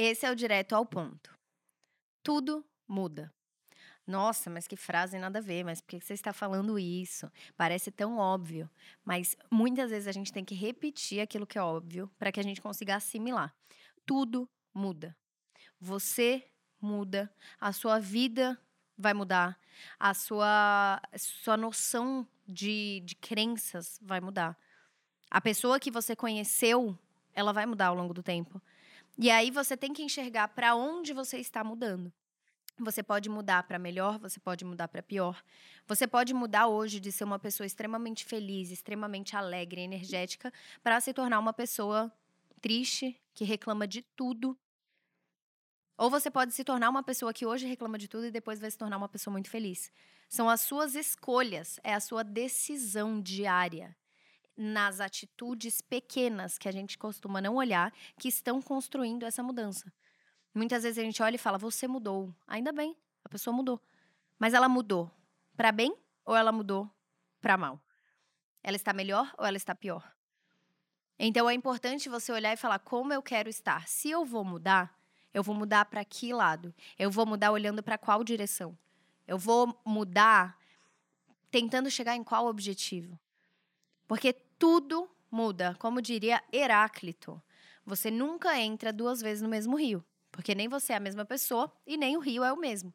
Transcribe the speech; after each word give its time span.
Esse 0.00 0.24
é 0.24 0.30
o 0.30 0.36
direto 0.36 0.74
ao 0.74 0.86
ponto. 0.86 1.36
Tudo 2.22 2.64
muda. 2.86 3.34
Nossa, 4.06 4.48
mas 4.48 4.68
que 4.68 4.76
frase 4.76 5.18
nada 5.18 5.40
a 5.40 5.42
ver, 5.42 5.64
mas 5.64 5.80
por 5.80 5.88
que 5.88 6.00
você 6.00 6.14
está 6.14 6.32
falando 6.32 6.78
isso? 6.78 7.30
Parece 7.56 7.90
tão 7.90 8.16
óbvio, 8.16 8.70
mas 9.04 9.36
muitas 9.50 9.90
vezes 9.90 10.06
a 10.06 10.12
gente 10.12 10.32
tem 10.32 10.44
que 10.44 10.54
repetir 10.54 11.20
aquilo 11.20 11.46
que 11.46 11.58
é 11.58 11.62
óbvio 11.62 12.08
para 12.16 12.30
que 12.30 12.38
a 12.38 12.42
gente 12.44 12.62
consiga 12.62 12.94
assimilar. 12.94 13.52
Tudo 14.06 14.48
muda. 14.72 15.16
Você 15.80 16.48
muda, 16.80 17.28
a 17.60 17.72
sua 17.72 17.98
vida 17.98 18.56
vai 18.96 19.12
mudar, 19.12 19.58
a 19.98 20.14
sua, 20.14 21.02
sua 21.16 21.56
noção 21.56 22.24
de, 22.46 23.02
de 23.04 23.16
crenças 23.16 23.98
vai 24.00 24.20
mudar. 24.20 24.56
A 25.28 25.40
pessoa 25.40 25.80
que 25.80 25.90
você 25.90 26.14
conheceu, 26.14 26.96
ela 27.34 27.52
vai 27.52 27.66
mudar 27.66 27.88
ao 27.88 27.96
longo 27.96 28.14
do 28.14 28.22
tempo. 28.22 28.62
E 29.20 29.32
aí 29.32 29.50
você 29.50 29.76
tem 29.76 29.92
que 29.92 30.00
enxergar 30.00 30.46
para 30.46 30.76
onde 30.76 31.12
você 31.12 31.38
está 31.38 31.64
mudando. 31.64 32.12
Você 32.78 33.02
pode 33.02 33.28
mudar 33.28 33.64
para 33.64 33.76
melhor, 33.76 34.16
você 34.20 34.38
pode 34.38 34.64
mudar 34.64 34.86
para 34.86 35.02
pior. 35.02 35.42
Você 35.88 36.06
pode 36.06 36.32
mudar 36.32 36.68
hoje 36.68 37.00
de 37.00 37.10
ser 37.10 37.24
uma 37.24 37.38
pessoa 37.38 37.66
extremamente 37.66 38.24
feliz, 38.24 38.70
extremamente 38.70 39.34
alegre, 39.34 39.80
energética, 39.80 40.52
para 40.84 41.00
se 41.00 41.12
tornar 41.12 41.40
uma 41.40 41.52
pessoa 41.52 42.12
triste, 42.60 43.20
que 43.34 43.44
reclama 43.44 43.88
de 43.88 44.02
tudo. 44.02 44.56
Ou 45.96 46.08
você 46.08 46.30
pode 46.30 46.54
se 46.54 46.62
tornar 46.62 46.88
uma 46.88 47.02
pessoa 47.02 47.34
que 47.34 47.44
hoje 47.44 47.66
reclama 47.66 47.98
de 47.98 48.06
tudo 48.06 48.26
e 48.26 48.30
depois 48.30 48.60
vai 48.60 48.70
se 48.70 48.78
tornar 48.78 48.98
uma 48.98 49.08
pessoa 49.08 49.32
muito 49.32 49.50
feliz. 49.50 49.90
São 50.28 50.48
as 50.48 50.60
suas 50.60 50.94
escolhas, 50.94 51.80
é 51.82 51.92
a 51.92 51.98
sua 51.98 52.22
decisão 52.22 53.20
diária 53.20 53.96
nas 54.58 55.00
atitudes 55.00 55.80
pequenas 55.80 56.58
que 56.58 56.68
a 56.68 56.72
gente 56.72 56.98
costuma 56.98 57.40
não 57.40 57.54
olhar 57.54 57.92
que 58.18 58.26
estão 58.26 58.60
construindo 58.60 59.24
essa 59.24 59.42
mudança. 59.42 59.92
Muitas 60.52 60.82
vezes 60.82 60.98
a 60.98 61.02
gente 61.02 61.22
olha 61.22 61.36
e 61.36 61.38
fala: 61.38 61.56
"Você 61.56 61.86
mudou". 61.86 62.34
Ainda 62.46 62.72
bem, 62.72 62.96
a 63.24 63.28
pessoa 63.28 63.54
mudou. 63.54 63.80
Mas 64.38 64.54
ela 64.54 64.68
mudou 64.68 65.10
para 65.56 65.70
bem 65.70 65.96
ou 66.24 66.36
ela 66.36 66.50
mudou 66.50 66.90
para 67.40 67.56
mal? 67.56 67.80
Ela 68.62 68.76
está 68.76 68.92
melhor 68.92 69.32
ou 69.38 69.46
ela 69.46 69.56
está 69.56 69.74
pior? 69.74 70.12
Então 71.18 71.48
é 71.48 71.54
importante 71.54 72.08
você 72.08 72.32
olhar 72.32 72.52
e 72.52 72.56
falar 72.56 72.78
como 72.80 73.12
eu 73.12 73.22
quero 73.22 73.48
estar. 73.48 73.86
Se 73.88 74.10
eu 74.10 74.24
vou 74.24 74.44
mudar, 74.44 74.96
eu 75.32 75.42
vou 75.42 75.54
mudar 75.54 75.84
para 75.84 76.04
que 76.04 76.32
lado? 76.32 76.74
Eu 76.98 77.10
vou 77.10 77.26
mudar 77.26 77.50
olhando 77.50 77.82
para 77.82 77.98
qual 77.98 78.24
direção? 78.24 78.76
Eu 79.26 79.36
vou 79.36 79.78
mudar 79.84 80.56
tentando 81.50 81.90
chegar 81.90 82.16
em 82.16 82.24
qual 82.24 82.46
objetivo? 82.46 83.18
Porque 84.06 84.34
tudo 84.58 85.08
muda. 85.30 85.76
Como 85.78 86.02
diria 86.02 86.42
Heráclito, 86.52 87.40
você 87.84 88.10
nunca 88.10 88.58
entra 88.58 88.92
duas 88.92 89.20
vezes 89.20 89.42
no 89.42 89.48
mesmo 89.48 89.76
rio, 89.76 90.04
porque 90.30 90.54
nem 90.54 90.68
você 90.68 90.92
é 90.92 90.96
a 90.96 91.00
mesma 91.00 91.24
pessoa 91.24 91.72
e 91.86 91.96
nem 91.96 92.16
o 92.16 92.20
rio 92.20 92.44
é 92.44 92.52
o 92.52 92.56
mesmo. 92.56 92.92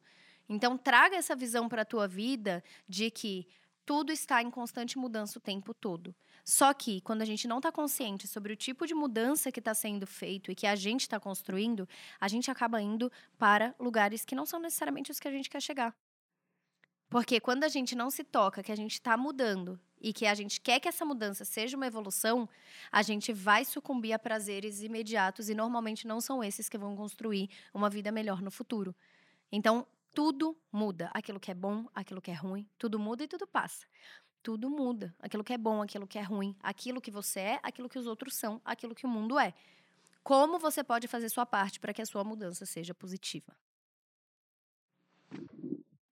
Então 0.48 0.76
traga 0.76 1.16
essa 1.16 1.34
visão 1.34 1.68
para 1.68 1.82
a 1.82 1.86
tua 1.86 2.06
vida 2.06 2.62
de 2.88 3.10
que 3.10 3.48
tudo 3.84 4.12
está 4.12 4.42
em 4.42 4.50
constante 4.50 4.98
mudança 4.98 5.38
o 5.38 5.42
tempo 5.42 5.74
todo. 5.74 6.14
Só 6.44 6.72
que 6.74 7.00
quando 7.00 7.22
a 7.22 7.24
gente 7.24 7.48
não 7.48 7.58
está 7.58 7.72
consciente 7.72 8.26
sobre 8.28 8.52
o 8.52 8.56
tipo 8.56 8.86
de 8.86 8.94
mudança 8.94 9.50
que 9.50 9.60
está 9.60 9.74
sendo 9.74 10.06
feito 10.06 10.50
e 10.50 10.54
que 10.54 10.66
a 10.66 10.74
gente 10.74 11.02
está 11.02 11.18
construindo, 11.18 11.88
a 12.20 12.28
gente 12.28 12.50
acaba 12.50 12.80
indo 12.80 13.10
para 13.38 13.74
lugares 13.78 14.24
que 14.24 14.34
não 14.34 14.44
são 14.44 14.60
necessariamente 14.60 15.10
os 15.10 15.18
que 15.18 15.28
a 15.28 15.30
gente 15.30 15.48
quer 15.48 15.60
chegar. 15.60 15.94
Porque 17.08 17.40
quando 17.40 17.64
a 17.64 17.68
gente 17.68 17.94
não 17.94 18.10
se 18.10 18.24
toca 18.24 18.62
que 18.62 18.72
a 18.72 18.76
gente 18.76 18.92
está 18.92 19.16
mudando 19.16 19.80
e 20.04 20.12
que 20.12 20.26
a 20.26 20.34
gente 20.34 20.60
quer 20.60 20.78
que 20.78 20.86
essa 20.86 21.02
mudança 21.02 21.46
seja 21.46 21.78
uma 21.78 21.86
evolução, 21.86 22.46
a 22.92 23.00
gente 23.00 23.32
vai 23.32 23.64
sucumbir 23.64 24.12
a 24.12 24.18
prazeres 24.18 24.82
imediatos 24.82 25.48
e 25.48 25.54
normalmente 25.54 26.06
não 26.06 26.20
são 26.20 26.44
esses 26.44 26.68
que 26.68 26.76
vão 26.76 26.94
construir 26.94 27.48
uma 27.72 27.88
vida 27.88 28.12
melhor 28.12 28.42
no 28.42 28.50
futuro. 28.50 28.94
Então, 29.50 29.86
tudo 30.12 30.54
muda. 30.70 31.10
Aquilo 31.14 31.40
que 31.40 31.50
é 31.50 31.54
bom, 31.54 31.86
aquilo 31.94 32.20
que 32.20 32.30
é 32.30 32.34
ruim, 32.34 32.68
tudo 32.76 32.98
muda 32.98 33.24
e 33.24 33.26
tudo 33.26 33.46
passa. 33.46 33.86
Tudo 34.42 34.68
muda. 34.68 35.14
Aquilo 35.20 35.42
que 35.42 35.54
é 35.54 35.58
bom, 35.58 35.80
aquilo 35.80 36.06
que 36.06 36.18
é 36.18 36.22
ruim, 36.22 36.54
aquilo 36.62 37.00
que 37.00 37.10
você 37.10 37.40
é, 37.40 37.60
aquilo 37.62 37.88
que 37.88 37.98
os 37.98 38.06
outros 38.06 38.34
são, 38.34 38.60
aquilo 38.62 38.94
que 38.94 39.06
o 39.06 39.08
mundo 39.08 39.38
é. 39.38 39.54
Como 40.22 40.58
você 40.58 40.84
pode 40.84 41.08
fazer 41.08 41.30
sua 41.30 41.46
parte 41.46 41.80
para 41.80 41.94
que 41.94 42.02
a 42.02 42.06
sua 42.06 42.22
mudança 42.22 42.66
seja 42.66 42.92
positiva? 42.92 43.56